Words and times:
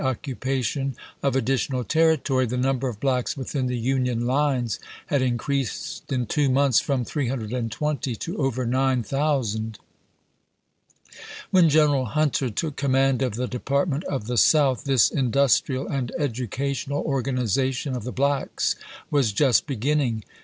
occupation 0.01 0.95
of 1.21 1.35
additional 1.35 1.83
territory, 1.83 2.43
the 2.47 2.57
number 2.57 2.89
of 2.89 2.95
v^ivi., 2.95 2.99
blacks 3.01 3.37
within 3.37 3.67
the 3.67 3.77
Union 3.77 4.25
lines 4.25 4.79
had 5.05 5.21
increased 5.21 6.11
in 6.11 6.25
two 6.25 6.49
^^" 6.49 6.49
223'.' 6.49 6.53
months 6.55 6.79
from 6.79 7.05
320 7.05 8.15
to 8.15 8.35
over 8.39 8.65
9000. 8.65 9.77
When 11.51 11.69
General 11.69 12.05
Hunter 12.05 12.49
took 12.49 12.77
command 12.77 13.21
of 13.21 13.35
the 13.35 13.45
^f^^j^^' 13.45 13.49
Department 13.51 14.03
of 14.05 14.25
the 14.25 14.37
South, 14.37 14.85
this 14.85 15.11
industrial 15.11 15.85
and 15.87 16.11
educational 16.17 17.03
organization 17.03 17.95
of 17.95 18.03
the 18.03 18.11
blacks 18.11 18.75
was 19.11 19.31
just 19.31 19.67
beginning. 19.67 20.23